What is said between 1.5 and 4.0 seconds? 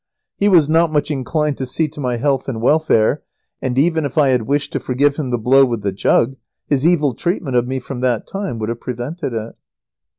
to see to my health and welfare, and